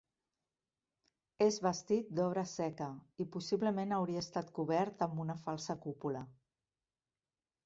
[1.47, 2.89] És bastit d'obra seca
[3.25, 6.27] i possiblement hauria estat cobert amb una falsa cúpula.